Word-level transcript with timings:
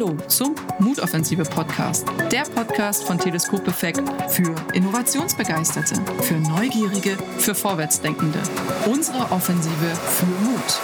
Hallo 0.00 0.16
zum 0.28 0.54
Mutoffensive 0.78 1.42
Podcast, 1.42 2.06
der 2.32 2.44
Podcast 2.44 3.04
von 3.04 3.18
Teleskopeffekt 3.18 4.02
für 4.30 4.54
Innovationsbegeisterte, 4.72 5.96
für 6.22 6.36
Neugierige, 6.36 7.18
für 7.36 7.54
Vorwärtsdenkende. 7.54 8.38
Unsere 8.90 9.30
Offensive 9.30 9.94
für 9.94 10.24
Mut. 10.24 10.80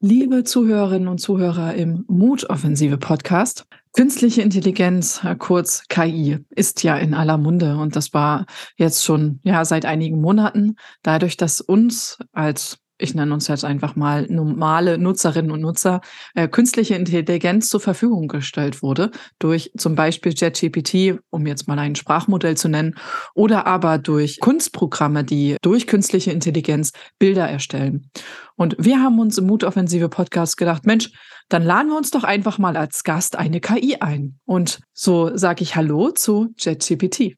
Liebe 0.00 0.42
Zuhörerinnen 0.42 1.06
und 1.06 1.18
Zuhörer 1.18 1.74
im 1.74 2.04
Mutoffensive 2.08 2.98
Podcast, 2.98 3.66
Künstliche 3.96 4.42
Intelligenz, 4.42 5.20
kurz 5.38 5.84
KI, 5.88 6.44
ist 6.50 6.82
ja 6.82 6.96
in 6.96 7.14
aller 7.14 7.38
Munde 7.38 7.76
und 7.76 7.94
das 7.94 8.12
war 8.12 8.44
jetzt 8.76 9.04
schon 9.04 9.38
ja 9.44 9.64
seit 9.64 9.86
einigen 9.86 10.20
Monaten. 10.20 10.74
Dadurch, 11.02 11.36
dass 11.36 11.60
uns 11.60 12.18
als 12.32 12.80
ich 13.04 13.14
nenne 13.14 13.32
uns 13.32 13.46
jetzt 13.46 13.64
einfach 13.64 13.94
mal 13.94 14.26
normale 14.28 14.98
Nutzerinnen 14.98 15.52
und 15.52 15.60
Nutzer, 15.60 16.00
äh, 16.34 16.48
künstliche 16.48 16.96
Intelligenz 16.96 17.68
zur 17.68 17.80
Verfügung 17.80 18.26
gestellt 18.26 18.82
wurde, 18.82 19.10
durch 19.38 19.70
zum 19.76 19.94
Beispiel 19.94 20.32
JetGPT, 20.34 21.20
um 21.30 21.46
jetzt 21.46 21.68
mal 21.68 21.78
ein 21.78 21.94
Sprachmodell 21.94 22.56
zu 22.56 22.68
nennen, 22.68 22.96
oder 23.34 23.66
aber 23.66 23.98
durch 23.98 24.40
Kunstprogramme, 24.40 25.22
die 25.22 25.56
durch 25.62 25.86
künstliche 25.86 26.32
Intelligenz 26.32 26.92
Bilder 27.18 27.48
erstellen. 27.48 28.10
Und 28.56 28.76
wir 28.78 29.00
haben 29.00 29.18
uns 29.20 29.38
im 29.38 29.46
Mutoffensive 29.46 30.08
Podcast 30.08 30.56
gedacht, 30.56 30.86
Mensch, 30.86 31.10
dann 31.48 31.62
laden 31.62 31.88
wir 31.90 31.96
uns 31.96 32.10
doch 32.10 32.24
einfach 32.24 32.58
mal 32.58 32.76
als 32.76 33.04
Gast 33.04 33.36
eine 33.36 33.60
KI 33.60 33.98
ein. 34.00 34.38
Und 34.44 34.80
so 34.92 35.36
sage 35.36 35.62
ich 35.62 35.76
Hallo 35.76 36.10
zu 36.10 36.54
JetGPT. 36.58 37.36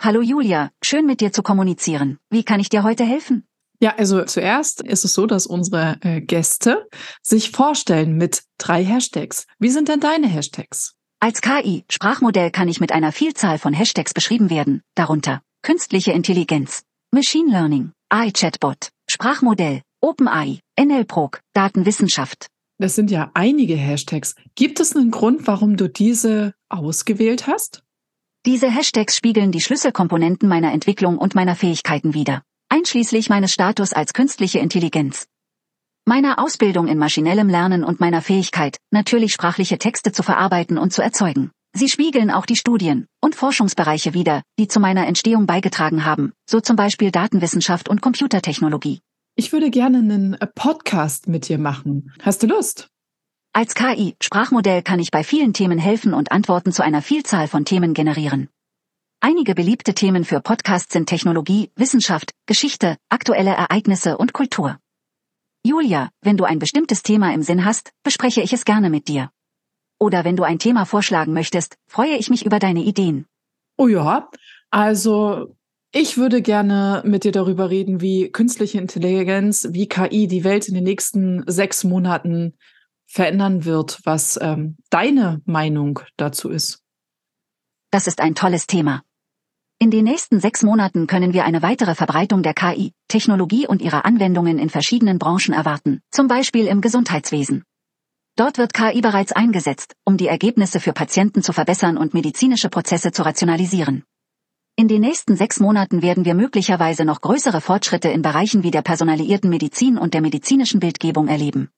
Hallo 0.00 0.20
Julia, 0.20 0.70
schön 0.82 1.06
mit 1.06 1.20
dir 1.20 1.32
zu 1.32 1.42
kommunizieren. 1.42 2.18
Wie 2.30 2.44
kann 2.44 2.60
ich 2.60 2.68
dir 2.68 2.84
heute 2.84 3.04
helfen? 3.04 3.48
Ja, 3.80 3.94
also 3.96 4.24
zuerst 4.24 4.80
ist 4.80 5.04
es 5.04 5.14
so, 5.14 5.26
dass 5.26 5.46
unsere 5.46 5.98
äh, 6.00 6.20
Gäste 6.20 6.88
sich 7.22 7.52
vorstellen 7.52 8.16
mit 8.16 8.42
drei 8.58 8.84
Hashtags. 8.84 9.46
Wie 9.60 9.70
sind 9.70 9.88
denn 9.88 10.00
deine 10.00 10.26
Hashtags? 10.26 10.94
Als 11.20 11.40
KI, 11.40 11.84
Sprachmodell 11.90 12.50
kann 12.50 12.68
ich 12.68 12.80
mit 12.80 12.92
einer 12.92 13.12
Vielzahl 13.12 13.58
von 13.58 13.72
Hashtags 13.72 14.14
beschrieben 14.14 14.50
werden, 14.50 14.82
darunter 14.94 15.42
künstliche 15.62 16.12
Intelligenz, 16.12 16.84
Machine 17.12 17.50
Learning, 17.50 17.92
AI-Chatbot, 18.08 18.90
Sprachmodell, 19.08 19.82
OpenAI, 20.00 20.60
NLPROG, 20.80 21.40
Datenwissenschaft. 21.52 22.46
Das 22.78 22.94
sind 22.94 23.10
ja 23.10 23.30
einige 23.34 23.76
Hashtags. 23.76 24.36
Gibt 24.54 24.78
es 24.78 24.94
einen 24.94 25.10
Grund, 25.10 25.46
warum 25.46 25.76
du 25.76 25.88
diese 25.88 26.54
ausgewählt 26.68 27.46
hast? 27.46 27.82
Diese 28.46 28.70
Hashtags 28.70 29.16
spiegeln 29.16 29.50
die 29.50 29.60
Schlüsselkomponenten 29.60 30.48
meiner 30.48 30.72
Entwicklung 30.72 31.18
und 31.18 31.34
meiner 31.34 31.56
Fähigkeiten 31.56 32.14
wider 32.14 32.42
einschließlich 32.68 33.28
meines 33.28 33.52
Status 33.52 33.92
als 33.92 34.12
künstliche 34.12 34.58
Intelligenz. 34.58 35.26
Meiner 36.04 36.38
Ausbildung 36.38 36.88
in 36.88 36.98
maschinellem 36.98 37.48
Lernen 37.48 37.84
und 37.84 38.00
meiner 38.00 38.22
Fähigkeit, 38.22 38.78
natürlich 38.90 39.32
sprachliche 39.32 39.78
Texte 39.78 40.12
zu 40.12 40.22
verarbeiten 40.22 40.78
und 40.78 40.92
zu 40.92 41.02
erzeugen. 41.02 41.50
Sie 41.74 41.88
spiegeln 41.88 42.30
auch 42.30 42.46
die 42.46 42.56
Studien 42.56 43.06
und 43.20 43.34
Forschungsbereiche 43.34 44.14
wider, 44.14 44.42
die 44.58 44.68
zu 44.68 44.80
meiner 44.80 45.06
Entstehung 45.06 45.46
beigetragen 45.46 46.04
haben, 46.04 46.32
so 46.48 46.60
zum 46.60 46.76
Beispiel 46.76 47.10
Datenwissenschaft 47.10 47.88
und 47.88 48.00
Computertechnologie. 48.00 49.00
Ich 49.36 49.52
würde 49.52 49.70
gerne 49.70 49.98
einen 49.98 50.34
äh, 50.34 50.46
Podcast 50.46 51.28
mit 51.28 51.48
dir 51.48 51.58
machen. 51.58 52.12
Hast 52.22 52.42
du 52.42 52.46
Lust? 52.46 52.88
Als 53.52 53.74
KI, 53.74 54.16
Sprachmodell 54.22 54.82
kann 54.82 54.98
ich 54.98 55.10
bei 55.10 55.22
vielen 55.24 55.52
Themen 55.52 55.78
helfen 55.78 56.14
und 56.14 56.32
Antworten 56.32 56.72
zu 56.72 56.82
einer 56.82 57.02
Vielzahl 57.02 57.48
von 57.48 57.64
Themen 57.64 57.94
generieren. 57.94 58.48
Einige 59.20 59.56
beliebte 59.56 59.94
Themen 59.94 60.24
für 60.24 60.40
Podcasts 60.40 60.92
sind 60.92 61.08
Technologie, 61.08 61.72
Wissenschaft, 61.74 62.30
Geschichte, 62.46 62.96
aktuelle 63.08 63.50
Ereignisse 63.50 64.16
und 64.16 64.32
Kultur. 64.32 64.78
Julia, 65.64 66.10
wenn 66.20 66.36
du 66.36 66.44
ein 66.44 66.60
bestimmtes 66.60 67.02
Thema 67.02 67.34
im 67.34 67.42
Sinn 67.42 67.64
hast, 67.64 67.90
bespreche 68.04 68.42
ich 68.42 68.52
es 68.52 68.64
gerne 68.64 68.90
mit 68.90 69.08
dir. 69.08 69.30
Oder 69.98 70.24
wenn 70.24 70.36
du 70.36 70.44
ein 70.44 70.60
Thema 70.60 70.84
vorschlagen 70.84 71.32
möchtest, 71.32 71.74
freue 71.88 72.16
ich 72.16 72.30
mich 72.30 72.46
über 72.46 72.60
deine 72.60 72.84
Ideen. 72.84 73.26
Oh 73.76 73.88
ja, 73.88 74.30
also 74.70 75.56
ich 75.92 76.16
würde 76.16 76.40
gerne 76.40 77.02
mit 77.04 77.24
dir 77.24 77.32
darüber 77.32 77.70
reden, 77.70 78.00
wie 78.00 78.30
künstliche 78.30 78.78
Intelligenz, 78.78 79.66
wie 79.72 79.88
KI 79.88 80.28
die 80.28 80.44
Welt 80.44 80.68
in 80.68 80.74
den 80.74 80.84
nächsten 80.84 81.42
sechs 81.48 81.82
Monaten 81.82 82.56
verändern 83.06 83.64
wird, 83.64 83.98
was 84.04 84.38
ähm, 84.40 84.76
deine 84.90 85.42
Meinung 85.44 85.98
dazu 86.16 86.50
ist. 86.50 86.84
Das 87.90 88.06
ist 88.06 88.20
ein 88.20 88.36
tolles 88.36 88.68
Thema. 88.68 89.02
In 89.80 89.92
den 89.92 90.02
nächsten 90.02 90.40
sechs 90.40 90.64
Monaten 90.64 91.06
können 91.06 91.32
wir 91.32 91.44
eine 91.44 91.62
weitere 91.62 91.94
Verbreitung 91.94 92.42
der 92.42 92.52
KI, 92.52 92.94
Technologie 93.06 93.64
und 93.64 93.80
ihrer 93.80 94.04
Anwendungen 94.04 94.58
in 94.58 94.70
verschiedenen 94.70 95.20
Branchen 95.20 95.54
erwarten, 95.54 96.00
zum 96.10 96.26
Beispiel 96.26 96.66
im 96.66 96.80
Gesundheitswesen. 96.80 97.62
Dort 98.34 98.58
wird 98.58 98.74
KI 98.74 99.00
bereits 99.00 99.30
eingesetzt, 99.30 99.94
um 100.04 100.16
die 100.16 100.26
Ergebnisse 100.26 100.80
für 100.80 100.92
Patienten 100.92 101.44
zu 101.44 101.52
verbessern 101.52 101.96
und 101.96 102.12
medizinische 102.12 102.70
Prozesse 102.70 103.12
zu 103.12 103.22
rationalisieren. 103.22 104.02
In 104.74 104.88
den 104.88 105.00
nächsten 105.00 105.36
sechs 105.36 105.60
Monaten 105.60 106.02
werden 106.02 106.24
wir 106.24 106.34
möglicherweise 106.34 107.04
noch 107.04 107.20
größere 107.20 107.60
Fortschritte 107.60 108.08
in 108.08 108.22
Bereichen 108.22 108.64
wie 108.64 108.72
der 108.72 108.82
personalisierten 108.82 109.48
Medizin 109.48 109.96
und 109.96 110.12
der 110.12 110.22
medizinischen 110.22 110.80
Bildgebung 110.80 111.28
erleben. 111.28 111.70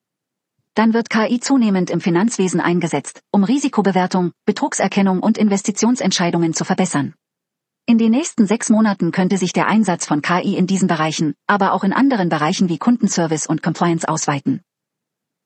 Dann 0.74 0.94
wird 0.94 1.10
KI 1.10 1.38
zunehmend 1.38 1.90
im 1.90 2.00
Finanzwesen 2.00 2.60
eingesetzt, 2.60 3.20
um 3.30 3.44
Risikobewertung, 3.44 4.32
Betrugserkennung 4.46 5.20
und 5.20 5.36
Investitionsentscheidungen 5.36 6.54
zu 6.54 6.64
verbessern. 6.64 7.12
In 7.90 7.98
den 7.98 8.12
nächsten 8.12 8.46
sechs 8.46 8.70
Monaten 8.70 9.10
könnte 9.10 9.36
sich 9.36 9.52
der 9.52 9.66
Einsatz 9.66 10.06
von 10.06 10.22
KI 10.22 10.54
in 10.54 10.68
diesen 10.68 10.86
Bereichen, 10.86 11.34
aber 11.48 11.72
auch 11.72 11.82
in 11.82 11.92
anderen 11.92 12.28
Bereichen 12.28 12.68
wie 12.68 12.78
Kundenservice 12.78 13.48
und 13.48 13.64
Compliance 13.64 14.08
ausweiten. 14.08 14.60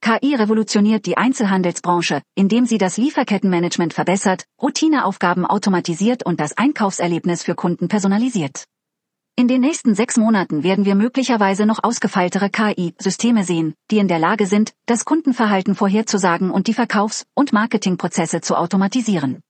KI 0.02 0.34
revolutioniert 0.34 1.06
die 1.06 1.16
Einzelhandelsbranche, 1.16 2.20
indem 2.34 2.66
sie 2.66 2.76
das 2.76 2.98
Lieferkettenmanagement 2.98 3.94
verbessert, 3.94 4.44
Routineaufgaben 4.60 5.46
automatisiert 5.46 6.26
und 6.26 6.38
das 6.38 6.54
Einkaufserlebnis 6.54 7.42
für 7.42 7.54
Kunden 7.54 7.88
personalisiert. 7.88 8.66
In 9.36 9.48
den 9.48 9.62
nächsten 9.62 9.94
sechs 9.94 10.18
Monaten 10.18 10.62
werden 10.64 10.84
wir 10.84 10.96
möglicherweise 10.96 11.64
noch 11.64 11.82
ausgefeiltere 11.82 12.50
KI-Systeme 12.50 13.44
sehen, 13.44 13.72
die 13.90 13.96
in 13.96 14.08
der 14.08 14.18
Lage 14.18 14.44
sind, 14.44 14.74
das 14.84 15.06
Kundenverhalten 15.06 15.74
vorherzusagen 15.74 16.50
und 16.50 16.66
die 16.66 16.74
Verkaufs- 16.74 17.24
und 17.32 17.54
Marketingprozesse 17.54 18.42
zu 18.42 18.54
automatisieren. 18.54 19.40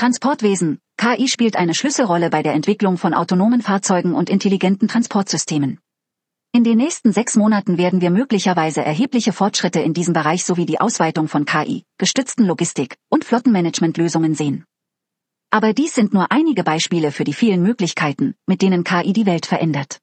Transportwesen, 0.00 0.78
KI 0.96 1.28
spielt 1.28 1.56
eine 1.56 1.74
Schlüsselrolle 1.74 2.30
bei 2.30 2.42
der 2.42 2.54
Entwicklung 2.54 2.96
von 2.96 3.12
autonomen 3.12 3.60
Fahrzeugen 3.60 4.14
und 4.14 4.30
intelligenten 4.30 4.88
Transportsystemen. 4.88 5.78
In 6.52 6.64
den 6.64 6.78
nächsten 6.78 7.12
sechs 7.12 7.36
Monaten 7.36 7.76
werden 7.76 8.00
wir 8.00 8.08
möglicherweise 8.08 8.82
erhebliche 8.82 9.34
Fortschritte 9.34 9.80
in 9.80 9.92
diesem 9.92 10.14
Bereich 10.14 10.46
sowie 10.46 10.64
die 10.64 10.80
Ausweitung 10.80 11.28
von 11.28 11.44
KI, 11.44 11.84
gestützten 11.98 12.46
Logistik 12.46 12.96
und 13.10 13.26
Flottenmanagementlösungen 13.26 14.34
sehen. 14.34 14.64
Aber 15.50 15.74
dies 15.74 15.94
sind 15.94 16.14
nur 16.14 16.32
einige 16.32 16.64
Beispiele 16.64 17.12
für 17.12 17.24
die 17.24 17.34
vielen 17.34 17.62
Möglichkeiten, 17.62 18.36
mit 18.46 18.62
denen 18.62 18.84
KI 18.84 19.12
die 19.12 19.26
Welt 19.26 19.44
verändert. 19.44 19.98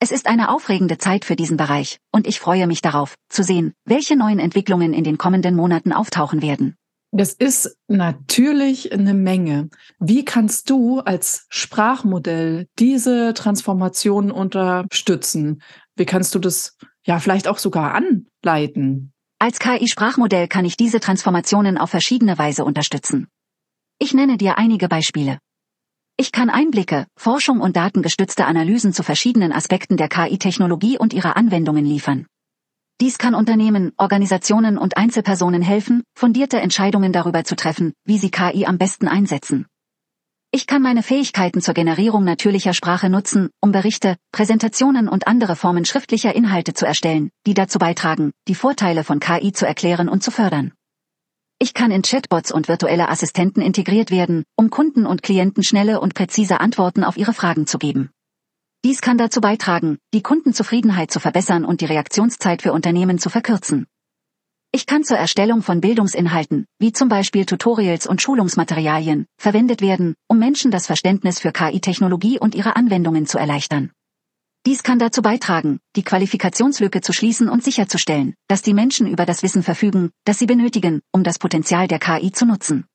Es 0.00 0.10
ist 0.10 0.26
eine 0.26 0.48
aufregende 0.48 0.98
Zeit 0.98 1.24
für 1.24 1.36
diesen 1.36 1.56
Bereich, 1.56 2.00
und 2.10 2.26
ich 2.26 2.40
freue 2.40 2.66
mich 2.66 2.82
darauf, 2.82 3.14
zu 3.28 3.44
sehen, 3.44 3.74
welche 3.84 4.16
neuen 4.16 4.40
Entwicklungen 4.40 4.92
in 4.92 5.04
den 5.04 5.18
kommenden 5.18 5.54
Monaten 5.54 5.92
auftauchen 5.92 6.42
werden. 6.42 6.74
Das 7.12 7.32
ist 7.32 7.76
natürlich 7.88 8.92
eine 8.92 9.14
Menge. 9.14 9.68
Wie 9.98 10.24
kannst 10.24 10.70
du 10.70 11.00
als 11.00 11.46
Sprachmodell 11.48 12.68
diese 12.78 13.34
Transformation 13.34 14.30
unterstützen? 14.30 15.62
Wie 15.96 16.06
kannst 16.06 16.34
du 16.34 16.38
das 16.38 16.76
ja 17.04 17.18
vielleicht 17.18 17.48
auch 17.48 17.58
sogar 17.58 17.94
anleiten? 17.94 19.12
Als 19.40 19.58
KI-Sprachmodell 19.58 20.46
kann 20.48 20.64
ich 20.64 20.76
diese 20.76 21.00
Transformationen 21.00 21.78
auf 21.78 21.90
verschiedene 21.90 22.38
Weise 22.38 22.64
unterstützen. 22.64 23.26
Ich 23.98 24.14
nenne 24.14 24.36
dir 24.36 24.56
einige 24.58 24.86
Beispiele. 24.86 25.38
Ich 26.16 26.32
kann 26.32 26.50
Einblicke, 26.50 27.06
Forschung 27.16 27.60
und 27.60 27.76
datengestützte 27.76 28.44
Analysen 28.44 28.92
zu 28.92 29.02
verschiedenen 29.02 29.52
Aspekten 29.52 29.96
der 29.96 30.08
KI-Technologie 30.08 30.98
und 30.98 31.12
ihrer 31.12 31.36
Anwendungen 31.36 31.84
liefern. 31.84 32.26
Dies 33.00 33.16
kann 33.16 33.34
Unternehmen, 33.34 33.92
Organisationen 33.96 34.76
und 34.76 34.98
Einzelpersonen 34.98 35.62
helfen, 35.62 36.02
fundierte 36.14 36.60
Entscheidungen 36.60 37.12
darüber 37.12 37.44
zu 37.44 37.56
treffen, 37.56 37.94
wie 38.04 38.18
sie 38.18 38.30
KI 38.30 38.66
am 38.66 38.76
besten 38.76 39.08
einsetzen. 39.08 39.66
Ich 40.50 40.66
kann 40.66 40.82
meine 40.82 41.02
Fähigkeiten 41.02 41.62
zur 41.62 41.72
Generierung 41.72 42.24
natürlicher 42.24 42.74
Sprache 42.74 43.08
nutzen, 43.08 43.48
um 43.62 43.72
Berichte, 43.72 44.16
Präsentationen 44.32 45.08
und 45.08 45.28
andere 45.28 45.56
Formen 45.56 45.86
schriftlicher 45.86 46.34
Inhalte 46.34 46.74
zu 46.74 46.84
erstellen, 46.84 47.30
die 47.46 47.54
dazu 47.54 47.78
beitragen, 47.78 48.32
die 48.48 48.54
Vorteile 48.54 49.02
von 49.02 49.18
KI 49.18 49.52
zu 49.52 49.66
erklären 49.66 50.10
und 50.10 50.22
zu 50.22 50.30
fördern. 50.30 50.72
Ich 51.58 51.72
kann 51.72 51.92
in 51.92 52.02
Chatbots 52.02 52.52
und 52.52 52.68
virtuelle 52.68 53.08
Assistenten 53.08 53.62
integriert 53.62 54.10
werden, 54.10 54.44
um 54.56 54.68
Kunden 54.68 55.06
und 55.06 55.22
Klienten 55.22 55.62
schnelle 55.62 56.00
und 56.00 56.14
präzise 56.14 56.60
Antworten 56.60 57.04
auf 57.04 57.16
ihre 57.16 57.32
Fragen 57.32 57.66
zu 57.66 57.78
geben. 57.78 58.10
Dies 58.82 59.02
kann 59.02 59.18
dazu 59.18 59.42
beitragen, 59.42 59.98
die 60.14 60.22
Kundenzufriedenheit 60.22 61.10
zu 61.10 61.20
verbessern 61.20 61.66
und 61.66 61.82
die 61.82 61.84
Reaktionszeit 61.84 62.62
für 62.62 62.72
Unternehmen 62.72 63.18
zu 63.18 63.28
verkürzen. 63.28 63.86
Ich 64.72 64.86
kann 64.86 65.04
zur 65.04 65.18
Erstellung 65.18 65.62
von 65.62 65.82
Bildungsinhalten, 65.82 66.64
wie 66.78 66.92
zum 66.92 67.10
Beispiel 67.10 67.44
Tutorials 67.44 68.06
und 68.06 68.22
Schulungsmaterialien, 68.22 69.26
verwendet 69.36 69.82
werden, 69.82 70.14
um 70.28 70.38
Menschen 70.38 70.70
das 70.70 70.86
Verständnis 70.86 71.40
für 71.40 71.52
KI-Technologie 71.52 72.38
und 72.38 72.54
ihre 72.54 72.74
Anwendungen 72.76 73.26
zu 73.26 73.36
erleichtern. 73.36 73.90
Dies 74.64 74.82
kann 74.82 74.98
dazu 74.98 75.20
beitragen, 75.20 75.80
die 75.96 76.02
Qualifikationslücke 76.02 77.02
zu 77.02 77.12
schließen 77.12 77.50
und 77.50 77.62
sicherzustellen, 77.62 78.34
dass 78.48 78.62
die 78.62 78.74
Menschen 78.74 79.06
über 79.06 79.26
das 79.26 79.42
Wissen 79.42 79.62
verfügen, 79.62 80.10
das 80.24 80.38
sie 80.38 80.46
benötigen, 80.46 81.02
um 81.12 81.22
das 81.22 81.38
Potenzial 81.38 81.86
der 81.86 81.98
KI 81.98 82.32
zu 82.32 82.46
nutzen. 82.46 82.86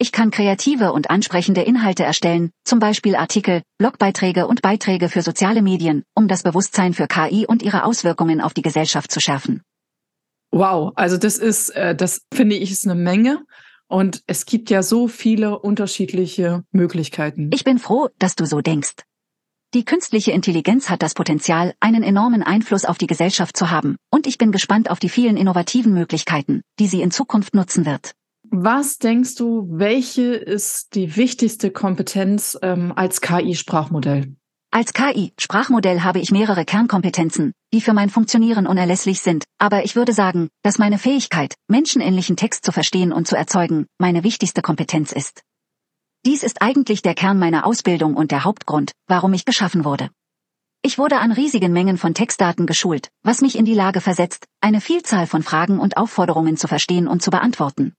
Ich 0.00 0.12
kann 0.12 0.30
kreative 0.30 0.92
und 0.92 1.10
ansprechende 1.10 1.62
Inhalte 1.62 2.04
erstellen, 2.04 2.52
zum 2.64 2.78
Beispiel 2.78 3.16
Artikel, 3.16 3.62
Blogbeiträge 3.78 4.46
und 4.46 4.62
Beiträge 4.62 5.08
für 5.08 5.22
soziale 5.22 5.60
Medien, 5.60 6.04
um 6.14 6.28
das 6.28 6.44
Bewusstsein 6.44 6.94
für 6.94 7.08
KI 7.08 7.46
und 7.48 7.62
ihre 7.62 7.82
Auswirkungen 7.82 8.40
auf 8.40 8.54
die 8.54 8.62
Gesellschaft 8.62 9.10
zu 9.10 9.18
schärfen. 9.20 9.62
Wow, 10.52 10.92
also 10.94 11.16
das 11.16 11.38
ist, 11.38 11.70
äh, 11.70 11.96
das 11.96 12.22
finde 12.32 12.54
ich, 12.54 12.70
ist 12.70 12.86
eine 12.86 12.94
Menge. 12.94 13.44
Und 13.88 14.22
es 14.28 14.46
gibt 14.46 14.70
ja 14.70 14.84
so 14.84 15.08
viele 15.08 15.58
unterschiedliche 15.58 16.62
Möglichkeiten. 16.70 17.50
Ich 17.52 17.64
bin 17.64 17.80
froh, 17.80 18.08
dass 18.20 18.36
du 18.36 18.44
so 18.44 18.60
denkst. 18.60 18.94
Die 19.74 19.84
künstliche 19.84 20.30
Intelligenz 20.30 20.88
hat 20.88 21.02
das 21.02 21.14
Potenzial, 21.14 21.74
einen 21.80 22.02
enormen 22.02 22.42
Einfluss 22.42 22.84
auf 22.84 22.98
die 22.98 23.06
Gesellschaft 23.06 23.56
zu 23.56 23.70
haben, 23.70 23.96
und 24.10 24.26
ich 24.26 24.38
bin 24.38 24.52
gespannt 24.52 24.90
auf 24.90 24.98
die 24.98 25.08
vielen 25.08 25.36
innovativen 25.36 25.92
Möglichkeiten, 25.92 26.62
die 26.78 26.86
sie 26.86 27.02
in 27.02 27.10
Zukunft 27.10 27.54
nutzen 27.54 27.84
wird. 27.84 28.12
Was 28.50 28.96
denkst 28.96 29.34
du, 29.34 29.68
welche 29.70 30.34
ist 30.34 30.94
die 30.94 31.16
wichtigste 31.16 31.70
Kompetenz 31.70 32.58
ähm, 32.62 32.94
als 32.96 33.20
KI-Sprachmodell? 33.20 34.36
Als 34.70 34.94
KI-Sprachmodell 34.94 36.00
habe 36.02 36.18
ich 36.18 36.30
mehrere 36.30 36.64
Kernkompetenzen, 36.64 37.52
die 37.74 37.82
für 37.82 37.92
mein 37.92 38.08
Funktionieren 38.08 38.66
unerlässlich 38.66 39.20
sind, 39.20 39.44
aber 39.58 39.84
ich 39.84 39.96
würde 39.96 40.14
sagen, 40.14 40.48
dass 40.62 40.78
meine 40.78 40.98
Fähigkeit, 40.98 41.56
menschenähnlichen 41.68 42.36
Text 42.36 42.64
zu 42.64 42.72
verstehen 42.72 43.12
und 43.12 43.28
zu 43.28 43.36
erzeugen, 43.36 43.86
meine 43.98 44.24
wichtigste 44.24 44.62
Kompetenz 44.62 45.12
ist. 45.12 45.42
Dies 46.24 46.42
ist 46.42 46.62
eigentlich 46.62 47.02
der 47.02 47.14
Kern 47.14 47.38
meiner 47.38 47.66
Ausbildung 47.66 48.14
und 48.14 48.30
der 48.30 48.44
Hauptgrund, 48.44 48.92
warum 49.06 49.34
ich 49.34 49.44
geschaffen 49.44 49.84
wurde. 49.84 50.08
Ich 50.80 50.96
wurde 50.96 51.18
an 51.18 51.32
riesigen 51.32 51.72
Mengen 51.74 51.98
von 51.98 52.14
Textdaten 52.14 52.66
geschult, 52.66 53.10
was 53.22 53.42
mich 53.42 53.58
in 53.58 53.66
die 53.66 53.74
Lage 53.74 54.00
versetzt, 54.00 54.46
eine 54.62 54.80
Vielzahl 54.80 55.26
von 55.26 55.42
Fragen 55.42 55.80
und 55.80 55.98
Aufforderungen 55.98 56.56
zu 56.56 56.66
verstehen 56.66 57.08
und 57.08 57.22
zu 57.22 57.30
beantworten. 57.30 57.94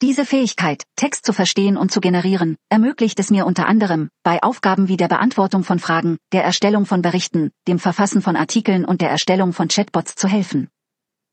Diese 0.00 0.24
Fähigkeit, 0.24 0.84
Text 0.94 1.26
zu 1.26 1.32
verstehen 1.32 1.76
und 1.76 1.90
zu 1.90 2.00
generieren, 2.00 2.56
ermöglicht 2.68 3.18
es 3.18 3.32
mir 3.32 3.44
unter 3.44 3.66
anderem, 3.66 4.10
bei 4.22 4.40
Aufgaben 4.44 4.86
wie 4.86 4.96
der 4.96 5.08
Beantwortung 5.08 5.64
von 5.64 5.80
Fragen, 5.80 6.18
der 6.32 6.44
Erstellung 6.44 6.86
von 6.86 7.02
Berichten, 7.02 7.50
dem 7.66 7.80
Verfassen 7.80 8.22
von 8.22 8.36
Artikeln 8.36 8.84
und 8.84 9.00
der 9.00 9.10
Erstellung 9.10 9.52
von 9.52 9.66
Chatbots 9.66 10.14
zu 10.14 10.28
helfen. 10.28 10.68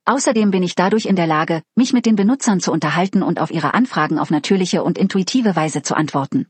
Außerdem 0.05 0.49
bin 0.49 0.63
ich 0.63 0.73
dadurch 0.73 1.05
in 1.05 1.15
der 1.15 1.27
Lage, 1.27 1.61
mich 1.75 1.93
mit 1.93 2.07
den 2.07 2.15
Benutzern 2.15 2.59
zu 2.59 2.71
unterhalten 2.71 3.21
und 3.21 3.39
auf 3.39 3.51
ihre 3.51 3.75
Anfragen 3.75 4.17
auf 4.17 4.31
natürliche 4.31 4.83
und 4.83 4.97
intuitive 4.97 5.55
Weise 5.55 5.83
zu 5.83 5.95
antworten. 5.95 6.47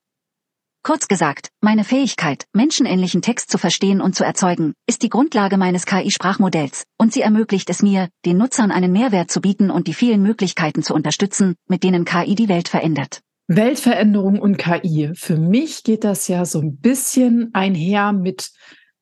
Kurz 0.86 1.08
gesagt, 1.08 1.50
meine 1.62 1.84
Fähigkeit, 1.84 2.46
menschenähnlichen 2.54 3.24
Text 3.24 3.50
zu 3.50 3.58
verstehen 3.58 4.02
und 4.02 4.14
zu 4.14 4.24
erzeugen, 4.24 4.76
ist 4.86 5.02
die 5.02 5.10
Grundlage 5.10 5.58
meines 5.58 5.88
KI-Sprachmodells, 5.88 6.84
und 7.00 7.12
sie 7.12 7.22
ermöglicht 7.22 7.72
es 7.72 7.82
mir, 7.82 8.10
den 8.24 8.38
Nutzern 8.38 8.70
einen 8.70 8.92
Mehrwert 8.92 9.32
zu 9.32 9.42
bieten 9.42 9.72
und 9.72 9.88
die 9.88 9.96
vielen 9.96 10.22
Möglichkeiten 10.22 10.84
zu 10.84 10.94
unterstützen, 10.94 11.56
mit 11.68 11.82
denen 11.82 12.06
KI 12.06 12.36
die 12.36 12.50
Welt 12.50 12.68
verändert. 12.68 13.22
Weltveränderung 13.48 14.38
und 14.38 14.60
KI. 14.60 15.10
Für 15.16 15.38
mich 15.38 15.84
geht 15.84 16.04
das 16.04 16.28
ja 16.28 16.46
so 16.46 16.62
ein 16.62 16.78
bisschen 16.78 17.50
einher 17.56 18.14
mit 18.14 18.52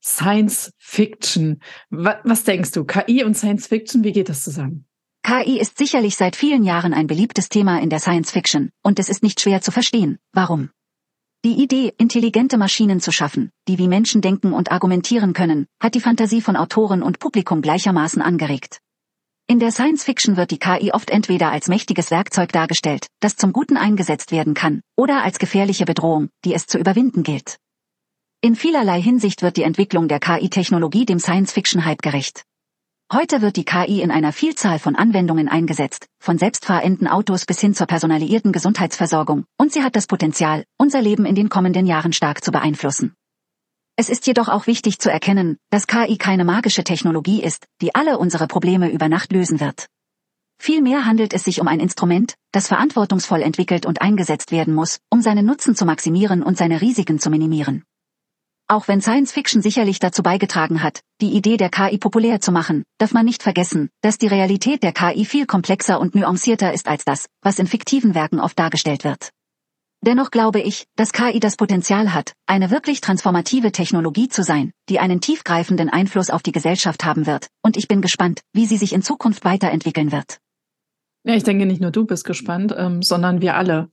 Science 0.02 0.72
Fiction. 0.78 1.60
Was 1.90 2.46
denkst 2.46 2.72
du? 2.72 2.86
KI 2.86 3.26
und 3.26 3.36
Science 3.36 3.68
Fiction, 3.68 4.06
wie 4.06 4.14
geht 4.14 4.30
das 4.30 4.42
zusammen? 4.42 4.86
KI 5.22 5.60
ist 5.60 5.78
sicherlich 5.78 6.16
seit 6.16 6.38
vielen 6.38 6.64
Jahren 6.64 6.94
ein 6.94 7.08
beliebtes 7.08 7.50
Thema 7.50 7.82
in 7.82 7.90
der 7.90 8.00
Science 8.00 8.32
Fiction, 8.32 8.70
und 8.84 9.00
es 9.00 9.10
ist 9.10 9.22
nicht 9.22 9.42
schwer 9.42 9.60
zu 9.60 9.72
verstehen, 9.72 10.20
warum. 10.32 10.70
Die 11.46 11.62
Idee, 11.62 11.94
intelligente 11.98 12.58
Maschinen 12.58 13.02
zu 13.02 13.12
schaffen, 13.12 13.52
die 13.68 13.78
wie 13.78 13.90
Menschen 13.90 14.22
denken 14.22 14.54
und 14.54 14.72
argumentieren 14.72 15.34
können, 15.34 15.68
hat 15.82 15.94
die 15.94 16.00
Fantasie 16.00 16.40
von 16.40 16.56
Autoren 16.56 17.04
und 17.04 17.20
Publikum 17.20 17.62
gleichermaßen 17.62 18.22
angeregt. 18.22 18.80
In 19.46 19.60
der 19.60 19.74
Science 19.74 20.06
Fiction 20.06 20.38
wird 20.38 20.52
die 20.52 20.58
KI 20.58 20.94
oft 20.94 21.10
entweder 21.10 21.52
als 21.52 21.68
mächtiges 21.68 22.12
Werkzeug 22.12 22.54
dargestellt, 22.54 23.08
das 23.20 23.36
zum 23.36 23.52
Guten 23.52 23.76
eingesetzt 23.76 24.32
werden 24.32 24.54
kann, 24.54 24.84
oder 24.96 25.22
als 25.22 25.38
gefährliche 25.38 25.84
Bedrohung, 25.84 26.30
die 26.46 26.54
es 26.54 26.66
zu 26.66 26.78
überwinden 26.78 27.24
gilt. 27.24 27.58
In 28.40 28.56
vielerlei 28.56 29.02
Hinsicht 29.02 29.42
wird 29.42 29.58
die 29.58 29.64
Entwicklung 29.64 30.08
der 30.08 30.22
KI-Technologie 30.22 31.06
dem 31.06 31.20
Science-Fiction-Hype 31.20 32.02
gerecht. 32.02 32.46
Heute 33.14 33.44
wird 33.44 33.58
die 33.58 33.64
KI 33.64 34.02
in 34.02 34.10
einer 34.10 34.34
Vielzahl 34.34 34.80
von 34.80 34.96
Anwendungen 34.96 35.48
eingesetzt, 35.48 36.08
von 36.20 36.40
selbstfahrenden 36.40 37.08
Autos 37.08 37.46
bis 37.46 37.60
hin 37.60 37.76
zur 37.76 37.86
personalisierten 37.86 38.52
Gesundheitsversorgung, 38.52 39.46
und 39.56 39.72
sie 39.72 39.84
hat 39.84 39.96
das 39.96 40.08
Potenzial, 40.08 40.64
unser 40.80 41.00
Leben 41.00 41.28
in 41.28 41.36
den 41.36 41.48
kommenden 41.48 41.86
Jahren 41.86 42.12
stark 42.12 42.44
zu 42.44 42.52
beeinflussen. 42.52 43.14
Es 43.96 44.10
ist 44.10 44.26
jedoch 44.26 44.50
auch 44.50 44.66
wichtig 44.66 44.98
zu 44.98 45.12
erkennen, 45.12 45.58
dass 45.70 45.86
KI 45.86 46.18
keine 46.18 46.44
magische 46.44 46.84
Technologie 46.84 47.44
ist, 47.44 47.68
die 47.82 47.94
alle 47.94 48.18
unsere 48.18 48.48
Probleme 48.48 48.92
über 48.92 49.10
Nacht 49.10 49.32
lösen 49.32 49.60
wird. 49.60 49.86
Vielmehr 50.58 51.06
handelt 51.06 51.36
es 51.36 51.44
sich 51.44 51.62
um 51.62 51.68
ein 51.68 51.82
Instrument, 51.82 52.34
das 52.52 52.68
verantwortungsvoll 52.68 53.44
entwickelt 53.44 53.86
und 53.86 54.02
eingesetzt 54.02 54.52
werden 54.52 54.74
muss, 54.74 54.98
um 55.12 55.22
seinen 55.22 55.46
Nutzen 55.46 55.76
zu 55.76 55.86
maximieren 55.86 56.42
und 56.42 56.58
seine 56.58 56.82
Risiken 56.82 57.20
zu 57.20 57.30
minimieren. 57.30 57.84
Auch 58.68 58.88
wenn 58.88 59.02
Science 59.02 59.34
Fiction 59.34 59.62
sicherlich 59.62 60.00
dazu 60.00 60.24
beigetragen 60.24 60.82
hat, 60.82 61.02
die 61.20 61.34
Idee 61.34 61.58
der 61.58 61.70
KI 61.70 61.98
populär 61.98 62.40
zu 62.40 62.52
machen, 62.52 62.84
darf 62.98 63.14
man 63.14 63.26
nicht 63.26 63.44
vergessen, 63.44 63.90
dass 64.02 64.18
die 64.18 64.28
Realität 64.28 64.84
der 64.84 64.94
KI 64.94 65.26
viel 65.26 65.46
komplexer 65.46 66.00
und 66.00 66.16
nuancierter 66.16 66.74
ist 66.74 66.88
als 66.88 67.04
das, 67.04 67.28
was 67.42 67.60
in 67.60 67.68
fiktiven 67.68 68.16
Werken 68.16 68.40
oft 68.40 68.58
dargestellt 68.58 69.04
wird. 69.04 69.32
Dennoch 70.06 70.32
glaube 70.32 70.60
ich, 70.60 70.86
dass 70.96 71.14
KI 71.14 71.40
das 71.40 71.56
Potenzial 71.56 72.14
hat, 72.14 72.34
eine 72.46 72.72
wirklich 72.72 73.00
transformative 73.00 73.72
Technologie 73.72 74.28
zu 74.28 74.44
sein, 74.44 74.72
die 74.90 75.00
einen 75.00 75.22
tiefgreifenden 75.22 75.90
Einfluss 75.90 76.30
auf 76.30 76.44
die 76.44 76.52
Gesellschaft 76.52 77.06
haben 77.06 77.26
wird, 77.26 77.48
und 77.62 77.78
ich 77.78 77.88
bin 77.88 78.02
gespannt, 78.02 78.42
wie 78.54 78.66
sie 78.66 78.78
sich 78.78 78.94
in 78.94 79.02
Zukunft 79.02 79.46
weiterentwickeln 79.46 80.12
wird. 80.12 80.40
Ja, 81.26 81.36
ich 81.36 81.44
denke, 81.44 81.66
nicht 81.66 81.80
nur 81.80 81.92
du 81.92 82.06
bist 82.06 82.26
gespannt, 82.26 82.74
ähm, 82.78 83.02
sondern 83.02 83.40
wir 83.40 83.56
alle. 83.56 83.90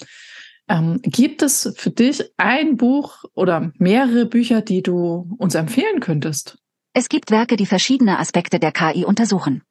Ähm, 0.70 1.00
gibt 1.02 1.42
es 1.42 1.74
für 1.76 1.90
dich 1.90 2.22
ein 2.36 2.76
Buch 2.76 3.24
oder 3.34 3.72
mehrere 3.78 4.24
Bücher, 4.24 4.62
die 4.62 4.82
du 4.82 5.34
uns 5.36 5.56
empfehlen 5.56 5.98
könntest? 5.98 6.58
Es 6.94 7.08
gibt 7.08 7.32
Werke, 7.32 7.56
die 7.56 7.66
verschiedene 7.66 8.20
Aspekte 8.20 8.60
der 8.60 8.70
KI 8.70 9.04
untersuchen. 9.04 9.62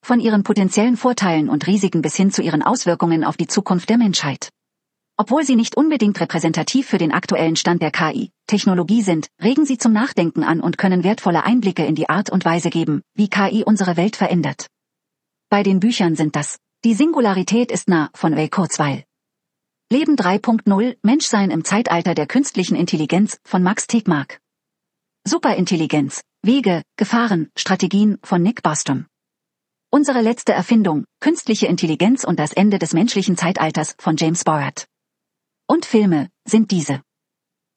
Von 0.00 0.20
ihren 0.20 0.44
potenziellen 0.44 0.96
Vorteilen 0.96 1.48
und 1.48 1.66
Risiken 1.66 2.02
bis 2.02 2.14
hin 2.14 2.30
zu 2.30 2.40
ihren 2.40 2.62
Auswirkungen 2.62 3.24
auf 3.24 3.36
die 3.36 3.48
Zukunft 3.48 3.90
der 3.90 3.98
Menschheit. 3.98 4.50
Obwohl 5.16 5.42
sie 5.42 5.56
nicht 5.56 5.76
unbedingt 5.76 6.20
repräsentativ 6.20 6.86
für 6.86 6.98
den 6.98 7.10
aktuellen 7.10 7.56
Stand 7.56 7.82
der 7.82 7.90
KI-Technologie 7.90 9.02
sind, 9.02 9.26
regen 9.42 9.66
sie 9.66 9.76
zum 9.76 9.92
Nachdenken 9.92 10.44
an 10.44 10.60
und 10.60 10.78
können 10.78 11.02
wertvolle 11.02 11.42
Einblicke 11.42 11.84
in 11.84 11.96
die 11.96 12.08
Art 12.08 12.30
und 12.30 12.44
Weise 12.44 12.70
geben, 12.70 13.02
wie 13.14 13.28
KI 13.28 13.64
unsere 13.66 13.96
Welt 13.96 14.14
verändert. 14.14 14.68
Bei 15.50 15.64
den 15.64 15.80
Büchern 15.80 16.14
sind 16.14 16.36
das 16.36 16.58
Die 16.84 16.94
Singularität 16.94 17.72
ist 17.72 17.88
nah 17.88 18.10
von 18.14 18.34
Ray 18.34 18.48
Kurzweil, 18.48 19.02
Leben 19.90 20.16
3.0 20.16 20.98
Menschsein 21.00 21.50
im 21.50 21.64
Zeitalter 21.64 22.14
der 22.14 22.26
künstlichen 22.26 22.76
Intelligenz 22.76 23.38
von 23.42 23.62
Max 23.62 23.86
Tegmark. 23.86 24.38
Superintelligenz, 25.24 26.20
Wege, 26.42 26.82
Gefahren, 26.96 27.50
Strategien 27.56 28.18
von 28.22 28.42
Nick 28.42 28.62
Bostrom. 28.62 29.06
Unsere 29.90 30.20
letzte 30.20 30.52
Erfindung, 30.52 31.06
künstliche 31.20 31.68
Intelligenz 31.68 32.24
und 32.24 32.38
das 32.38 32.52
Ende 32.52 32.78
des 32.78 32.92
menschlichen 32.92 33.38
Zeitalters 33.38 33.94
von 33.98 34.18
James 34.18 34.44
Borat. 34.44 34.86
Und 35.66 35.86
Filme 35.86 36.28
sind 36.46 36.70
diese. 36.70 37.00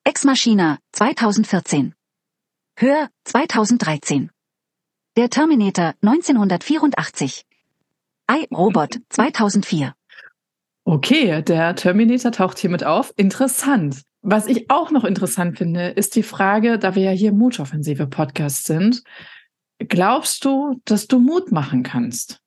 Ex 0.04 0.26
Machina 0.26 0.80
2014. 0.92 1.96
Hör 2.78 3.10
2013. 3.24 4.32
Der 5.16 5.30
Terminator 5.30 5.94
1984. 6.02 7.46
I, 8.30 8.48
Robot 8.52 9.00
2004. 9.08 9.96
Okay, 10.84 11.42
der 11.42 11.76
Terminator 11.76 12.32
taucht 12.32 12.60
hiermit 12.60 12.84
auf. 12.84 13.14
Interessant. 13.16 14.02
Was 14.24 14.48
ich 14.48 14.70
auch 14.70 14.92
noch 14.92 15.04
interessant 15.04 15.58
finde, 15.58 15.90
ist 15.90 16.16
die 16.16 16.24
Frage, 16.24 16.78
da 16.80 16.96
wir 16.96 17.04
ja 17.04 17.12
hier 17.12 17.32
Mutoffensive 17.32 18.08
Podcast 18.08 18.66
sind, 18.66 19.04
glaubst 19.80 20.46
du, 20.46 20.80
dass 20.86 21.08
du 21.08 21.20
Mut 21.20 21.52
machen 21.52 21.84
kannst? 21.84 22.40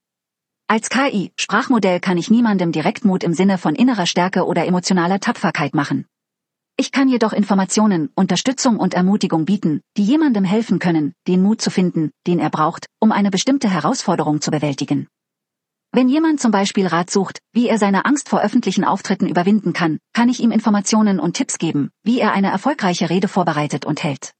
Als 0.67 0.89
KI, 0.89 1.31
Sprachmodell 1.37 1.99
kann 1.99 2.17
ich 2.17 2.31
niemandem 2.31 2.71
direkt 2.71 3.05
Mut 3.05 3.23
im 3.23 3.33
Sinne 3.33 3.57
von 3.57 3.75
innerer 3.75 4.05
Stärke 4.07 4.45
oder 4.45 4.65
emotionaler 4.65 5.19
Tapferkeit 5.19 5.75
machen. 5.75 6.05
Ich 6.77 6.91
kann 6.91 7.07
jedoch 7.07 7.31
Informationen, 7.31 8.09
Unterstützung 8.15 8.77
und 8.77 8.93
Ermutigung 8.93 9.45
bieten, 9.45 9.81
die 9.95 10.03
jemandem 10.03 10.43
helfen 10.43 10.79
können, 10.79 11.13
den 11.27 11.41
Mut 11.41 11.61
zu 11.61 11.69
finden, 11.69 12.11
den 12.27 12.39
er 12.39 12.49
braucht, 12.49 12.87
um 12.99 13.11
eine 13.11 13.31
bestimmte 13.31 13.69
Herausforderung 13.69 14.41
zu 14.41 14.51
bewältigen. 14.51 15.07
Wenn 15.95 16.09
jemand 16.09 16.41
zum 16.41 16.51
Beispiel 16.51 16.87
Rat 16.87 17.09
sucht, 17.09 17.39
wie 17.53 17.69
er 17.69 17.77
seine 17.77 18.03
Angst 18.03 18.27
vor 18.27 18.41
öffentlichen 18.41 18.83
Auftritten 18.83 19.29
überwinden 19.29 19.71
kann, 19.71 19.99
kann 20.11 20.27
ich 20.27 20.41
ihm 20.41 20.51
Informationen 20.51 21.21
und 21.21 21.37
Tipps 21.37 21.57
geben, 21.57 21.89
wie 22.03 22.19
er 22.19 22.33
eine 22.33 22.51
erfolgreiche 22.51 23.09
Rede 23.09 23.29
vorbereitet 23.29 23.85
und 23.85 24.03
hält. 24.03 24.33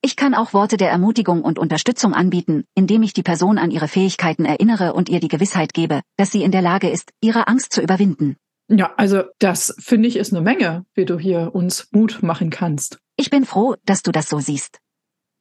Ich 0.00 0.16
kann 0.16 0.34
auch 0.34 0.54
Worte 0.54 0.78
der 0.78 0.88
Ermutigung 0.88 1.42
und 1.42 1.58
Unterstützung 1.58 2.14
anbieten, 2.14 2.64
indem 2.74 3.02
ich 3.02 3.12
die 3.12 3.22
Person 3.22 3.58
an 3.58 3.70
ihre 3.70 3.88
Fähigkeiten 3.88 4.46
erinnere 4.46 4.94
und 4.94 5.10
ihr 5.10 5.20
die 5.20 5.28
Gewissheit 5.28 5.74
gebe, 5.74 6.00
dass 6.16 6.32
sie 6.32 6.42
in 6.42 6.50
der 6.50 6.62
Lage 6.62 6.88
ist, 6.88 7.10
ihre 7.20 7.46
Angst 7.46 7.74
zu 7.74 7.82
überwinden. 7.82 8.36
Ja, 8.70 8.94
also 8.96 9.24
das 9.38 9.76
finde 9.78 10.08
ich 10.08 10.16
ist 10.16 10.32
eine 10.32 10.40
Menge, 10.40 10.86
wie 10.94 11.04
du 11.04 11.18
hier 11.18 11.54
uns 11.54 11.88
Mut 11.92 12.22
machen 12.22 12.48
kannst. 12.48 13.00
Ich 13.16 13.28
bin 13.28 13.44
froh, 13.44 13.74
dass 13.84 14.02
du 14.02 14.12
das 14.12 14.30
so 14.30 14.40
siehst. 14.40 14.78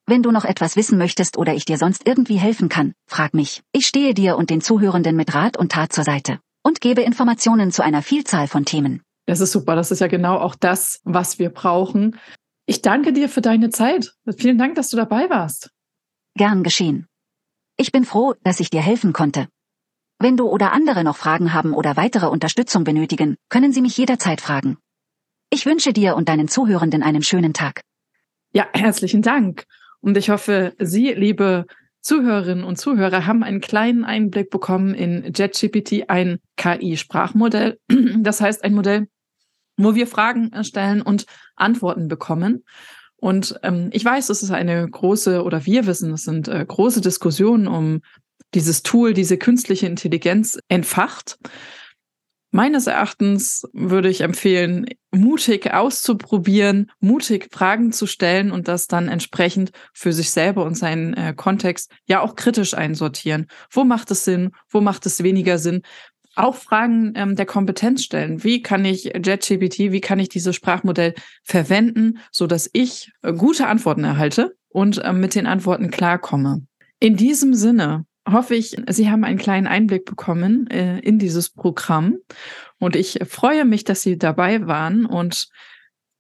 Wenn 0.08 0.22
du 0.22 0.32
noch 0.32 0.46
etwas 0.46 0.76
wissen 0.76 1.00
möchtest 1.00 1.36
oder 1.36 1.56
ich 1.56 1.66
dir 1.66 1.80
sonst 1.80 2.08
irgendwie 2.08 2.38
helfen 2.38 2.70
kann, 2.70 2.94
frag 3.08 3.34
mich. 3.34 3.64
Ich 3.72 3.88
stehe 3.88 4.14
dir 4.14 4.38
und 4.38 4.52
den 4.52 4.62
Zuhörenden 4.62 5.16
mit 5.16 5.34
Rat 5.34 5.58
und 5.58 5.72
Tat 5.72 5.94
zur 5.94 6.04
Seite 6.04 6.40
und 6.64 6.80
gebe 6.80 7.02
Informationen 7.02 7.72
zu 7.72 7.84
einer 7.84 8.04
Vielzahl 8.04 8.48
von 8.48 8.66
Themen. 8.66 9.02
Das 9.26 9.40
ist 9.40 9.52
super. 9.52 9.76
Das 9.76 9.90
ist 9.90 10.02
ja 10.02 10.08
genau 10.08 10.38
auch 10.38 10.54
das, 10.54 11.02
was 11.04 11.40
wir 11.40 11.50
brauchen. 11.50 12.20
Ich 12.68 12.84
danke 12.84 13.14
dir 13.14 13.30
für 13.30 13.42
deine 13.42 13.72
Zeit. 13.72 14.14
Vielen 14.38 14.60
Dank, 14.60 14.76
dass 14.76 14.90
du 14.90 14.98
dabei 14.98 15.30
warst. 15.30 15.72
Gern 16.36 16.64
geschehen. 16.64 17.08
Ich 17.78 17.92
bin 17.92 18.06
froh, 18.06 18.36
dass 18.44 18.60
ich 18.60 18.70
dir 18.70 18.82
helfen 18.82 19.12
konnte. 19.12 19.48
Wenn 20.20 20.38
du 20.38 20.48
oder 20.48 20.72
andere 20.72 21.04
noch 21.04 21.18
Fragen 21.18 21.54
haben 21.54 21.74
oder 21.74 21.98
weitere 21.98 22.28
Unterstützung 22.28 22.84
benötigen, 22.84 23.38
können 23.50 23.74
Sie 23.74 23.82
mich 23.82 23.98
jederzeit 23.98 24.40
fragen. 24.40 24.78
Ich 25.50 25.66
wünsche 25.66 25.94
dir 25.94 26.16
und 26.16 26.30
deinen 26.30 26.48
Zuhörenden 26.48 27.02
einen 27.02 27.24
schönen 27.24 27.54
Tag. 27.54 27.82
Ja, 28.54 28.68
herzlichen 28.74 29.22
Dank. 29.22 29.66
Und 30.06 30.18
ich 30.18 30.30
hoffe, 30.30 30.76
Sie, 30.78 31.14
liebe 31.14 31.66
Zuhörerinnen 32.02 32.64
und 32.64 32.78
Zuhörer, 32.78 33.26
haben 33.26 33.42
einen 33.42 33.60
kleinen 33.60 34.06
Einblick 34.06 34.52
bekommen 34.52 34.94
in 34.94 35.34
JetGPT, 35.34 36.12
ein 36.12 36.38
KI-Sprachmodell. 36.58 37.80
Das 38.20 38.40
heißt, 38.40 38.64
ein 38.64 38.76
Modell, 38.76 39.08
wo 39.78 39.96
wir 39.96 40.06
Fragen 40.06 40.52
stellen 40.64 41.02
und 41.02 41.26
Antworten 41.56 42.08
bekommen. 42.08 42.66
Und 43.16 43.60
ähm, 43.64 43.90
ich 43.94 44.06
weiß, 44.06 44.30
es 44.30 44.44
ist 44.44 44.52
eine 44.52 44.88
große, 44.88 45.42
oder 45.42 45.66
wir 45.66 45.88
wissen, 45.88 46.14
es 46.14 46.22
sind 46.22 46.50
äh, 46.50 46.64
große 46.64 47.02
Diskussionen 47.02 47.66
um 47.66 48.02
dieses 48.54 48.84
Tool, 48.84 49.16
diese 49.16 49.40
künstliche 49.40 49.88
Intelligenz 49.88 50.60
entfacht. 50.68 51.40
Meines 52.52 52.86
Erachtens 52.86 53.64
würde 53.74 54.10
ich 54.10 54.22
empfehlen, 54.22 54.86
mutig 55.16 55.74
auszuprobieren, 55.74 56.92
mutig 57.00 57.50
Fragen 57.52 57.92
zu 57.92 58.06
stellen 58.06 58.52
und 58.52 58.68
das 58.68 58.88
dann 58.88 59.08
entsprechend 59.08 59.72
für 59.94 60.14
sich 60.14 60.30
selber 60.30 60.66
und 60.66 60.76
seinen 60.76 61.14
äh, 61.14 61.34
Kontext 61.36 61.92
ja 62.06 62.22
auch 62.22 62.36
kritisch 62.36 62.74
einsortieren. 62.74 63.48
Wo 63.72 63.84
macht 63.84 64.12
es 64.12 64.26
Sinn? 64.26 64.52
Wo 64.70 64.82
macht 64.82 65.06
es 65.06 65.24
weniger 65.24 65.58
Sinn? 65.58 65.82
Auch 66.36 66.56
Fragen 66.56 67.14
ähm, 67.16 67.36
der 67.36 67.46
Kompetenz 67.46 68.04
stellen. 68.04 68.44
Wie 68.44 68.62
kann 68.62 68.84
ich 68.84 69.06
JetGPT, 69.06 69.92
wie 69.92 70.02
kann 70.02 70.20
ich 70.20 70.28
dieses 70.28 70.56
Sprachmodell 70.56 71.14
verwenden, 71.44 72.20
so 72.32 72.46
dass 72.46 72.70
ich 72.74 73.12
äh, 73.22 73.34
gute 73.34 73.68
Antworten 73.68 74.04
erhalte 74.04 74.56
und 74.68 74.98
äh, 74.98 75.14
mit 75.14 75.34
den 75.36 75.48
Antworten 75.48 75.92
klarkomme? 75.92 76.66
In 77.00 77.16
diesem 77.16 77.54
Sinne 77.54 78.06
hoffe 78.30 78.56
ich, 78.56 78.76
Sie 78.90 79.10
haben 79.10 79.24
einen 79.24 79.38
kleinen 79.38 79.68
Einblick 79.68 80.06
bekommen 80.06 80.68
äh, 80.70 81.00
in 81.00 81.20
dieses 81.20 81.50
Programm. 81.50 82.18
Und 82.80 82.96
ich 82.96 83.20
freue 83.28 83.66
mich, 83.66 83.84
dass 83.84 84.02
Sie 84.02 84.18
dabei 84.18 84.68
waren 84.68 85.06
und 85.06 85.48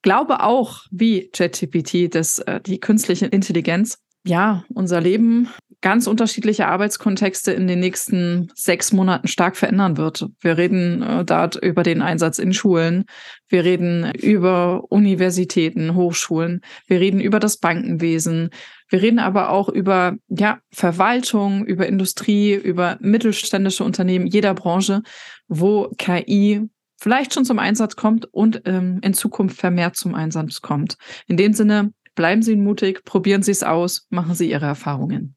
glaube 0.02 0.42
auch, 0.42 0.82
wie 0.92 1.30
ChatGPT, 1.32 2.14
dass 2.14 2.40
äh, 2.40 2.62
die 2.62 2.80
künstliche 2.80 3.26
Intelligenz 3.26 4.00
ja 4.25 4.63
unser 4.74 5.01
Leben 5.01 5.50
ganz 5.86 6.08
unterschiedliche 6.08 6.67
Arbeitskontexte 6.67 7.51
in 7.51 7.67
den 7.67 7.79
nächsten 7.79 8.51
sechs 8.55 8.91
Monaten 8.91 9.27
stark 9.27 9.55
verändern 9.55 9.98
wird. 9.98 10.25
Wir 10.39 10.58
reden 10.58 11.03
äh, 11.03 11.24
dort 11.24 11.58
über 11.58 11.84
den 11.84 12.01
Einsatz 12.01 12.39
in 12.39 12.53
Schulen. 12.53 13.05
Wir 13.50 13.63
reden 13.63 14.12
über 14.15 14.84
Universitäten, 14.89 15.94
Hochschulen. 15.94 16.62
Wir 16.88 17.00
reden 17.00 17.20
über 17.20 17.39
das 17.39 17.58
Bankenwesen. 17.58 18.50
Wir 18.89 19.03
reden 19.03 19.20
aber 19.20 19.51
auch 19.51 19.70
über 19.70 20.15
ja, 20.27 20.58
Verwaltung, 20.72 21.65
über 21.67 21.86
Industrie, 21.86 22.55
über 22.55 22.98
mittelständische 23.00 23.84
Unternehmen 23.84 24.25
jeder 24.25 24.55
Branche, 24.55 25.03
wo 25.48 25.89
KI 26.00 26.67
vielleicht 27.00 27.34
schon 27.34 27.46
zum 27.46 27.60
Einsatz 27.60 27.96
kommt 27.96 28.25
und 28.34 28.63
ähm, 28.65 29.00
in 29.03 29.13
Zukunft 29.13 29.60
vermehrt 29.60 29.96
zum 29.96 30.15
Einsatz 30.15 30.62
kommt. 30.62 30.98
In 31.27 31.38
dem 31.38 31.53
Sinne, 31.53 31.91
bleiben 32.16 32.42
Sie 32.42 32.56
mutig, 32.56 33.04
probieren 33.04 33.44
Sie 33.44 33.52
es 33.52 33.64
aus, 33.64 34.08
machen 34.10 34.36
Sie 34.36 34.50
Ihre 34.50 34.66
Erfahrungen. 34.66 35.35